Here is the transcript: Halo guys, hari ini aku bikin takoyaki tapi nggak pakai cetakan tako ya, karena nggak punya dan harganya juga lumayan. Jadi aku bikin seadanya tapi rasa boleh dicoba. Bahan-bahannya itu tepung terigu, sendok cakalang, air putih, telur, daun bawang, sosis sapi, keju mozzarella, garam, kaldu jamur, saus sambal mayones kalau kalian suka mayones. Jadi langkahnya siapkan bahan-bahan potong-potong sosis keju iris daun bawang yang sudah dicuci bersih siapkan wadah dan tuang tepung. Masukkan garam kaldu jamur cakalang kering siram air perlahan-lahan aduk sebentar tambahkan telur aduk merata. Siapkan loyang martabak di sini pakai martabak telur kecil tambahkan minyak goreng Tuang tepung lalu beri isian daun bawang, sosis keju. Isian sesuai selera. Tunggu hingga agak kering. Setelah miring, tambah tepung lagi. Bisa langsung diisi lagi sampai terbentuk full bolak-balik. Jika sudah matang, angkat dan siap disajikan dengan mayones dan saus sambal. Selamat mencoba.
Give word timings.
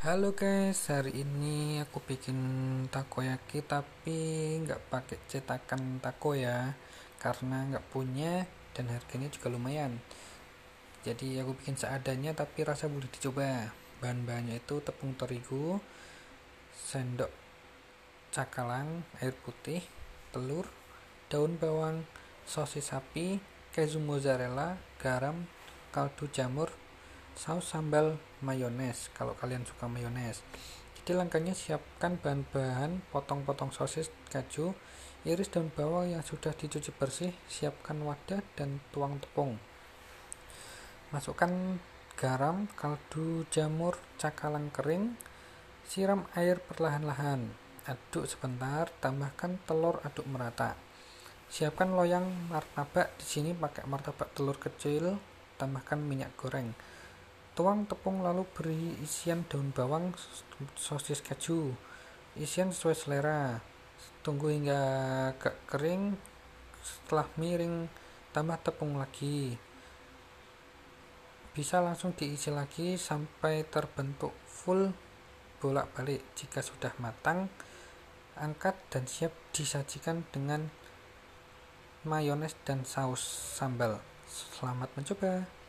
Halo 0.00 0.32
guys, 0.32 0.88
hari 0.88 1.12
ini 1.12 1.76
aku 1.84 2.00
bikin 2.00 2.40
takoyaki 2.88 3.60
tapi 3.60 4.56
nggak 4.64 4.88
pakai 4.88 5.20
cetakan 5.28 6.00
tako 6.00 6.32
ya, 6.32 6.72
karena 7.20 7.68
nggak 7.68 7.84
punya 7.92 8.48
dan 8.72 8.88
harganya 8.88 9.28
juga 9.28 9.52
lumayan. 9.52 10.00
Jadi 11.04 11.36
aku 11.44 11.52
bikin 11.52 11.76
seadanya 11.76 12.32
tapi 12.32 12.64
rasa 12.64 12.88
boleh 12.88 13.12
dicoba. 13.12 13.76
Bahan-bahannya 14.00 14.64
itu 14.64 14.80
tepung 14.80 15.12
terigu, 15.20 15.76
sendok 16.72 17.28
cakalang, 18.32 19.04
air 19.20 19.36
putih, 19.44 19.84
telur, 20.32 20.64
daun 21.28 21.60
bawang, 21.60 22.08
sosis 22.48 22.88
sapi, 22.88 23.36
keju 23.76 24.00
mozzarella, 24.00 24.80
garam, 24.96 25.44
kaldu 25.92 26.24
jamur, 26.32 26.72
saus 27.40 27.72
sambal 27.72 28.20
mayones 28.44 29.08
kalau 29.16 29.32
kalian 29.32 29.64
suka 29.64 29.88
mayones. 29.88 30.44
Jadi 31.00 31.16
langkahnya 31.16 31.56
siapkan 31.56 32.20
bahan-bahan 32.20 33.00
potong-potong 33.08 33.72
sosis 33.72 34.12
keju 34.28 34.76
iris 35.24 35.48
daun 35.48 35.72
bawang 35.72 36.12
yang 36.12 36.20
sudah 36.20 36.52
dicuci 36.52 36.92
bersih 36.92 37.32
siapkan 37.48 37.96
wadah 38.04 38.44
dan 38.60 38.84
tuang 38.92 39.16
tepung. 39.24 39.56
Masukkan 41.16 41.80
garam 42.20 42.68
kaldu 42.76 43.48
jamur 43.48 43.96
cakalang 44.20 44.68
kering 44.68 45.16
siram 45.88 46.28
air 46.36 46.60
perlahan-lahan 46.60 47.56
aduk 47.88 48.28
sebentar 48.28 48.92
tambahkan 49.00 49.56
telur 49.64 49.96
aduk 50.04 50.28
merata. 50.28 50.76
Siapkan 51.48 51.96
loyang 51.96 52.52
martabak 52.52 53.16
di 53.16 53.24
sini 53.24 53.50
pakai 53.56 53.88
martabak 53.88 54.28
telur 54.36 54.60
kecil 54.60 55.16
tambahkan 55.56 56.04
minyak 56.04 56.36
goreng 56.36 56.76
Tuang 57.50 57.82
tepung 57.84 58.22
lalu 58.22 58.46
beri 58.54 58.94
isian 59.02 59.42
daun 59.50 59.74
bawang, 59.74 60.14
sosis 60.78 61.18
keju. 61.18 61.74
Isian 62.38 62.70
sesuai 62.70 62.96
selera. 62.96 63.58
Tunggu 64.22 64.54
hingga 64.54 64.80
agak 65.34 65.58
kering. 65.66 66.14
Setelah 66.80 67.26
miring, 67.36 67.90
tambah 68.30 68.56
tepung 68.62 68.96
lagi. 68.96 69.58
Bisa 71.50 71.82
langsung 71.82 72.14
diisi 72.14 72.48
lagi 72.54 72.94
sampai 72.94 73.66
terbentuk 73.66 74.30
full 74.46 74.94
bolak-balik. 75.58 76.22
Jika 76.38 76.62
sudah 76.62 76.94
matang, 77.02 77.50
angkat 78.38 78.78
dan 78.88 79.04
siap 79.10 79.34
disajikan 79.52 80.24
dengan 80.30 80.70
mayones 82.06 82.56
dan 82.64 82.86
saus 82.88 83.20
sambal. 83.58 84.00
Selamat 84.24 84.88
mencoba. 84.96 85.59